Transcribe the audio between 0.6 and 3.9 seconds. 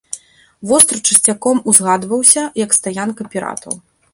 Востраў часцяком узгадваўся як стаянка піратаў.